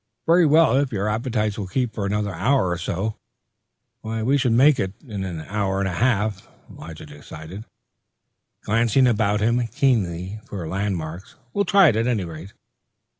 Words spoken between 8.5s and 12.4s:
glancing about him keenly for landmarks. "We'll try, at any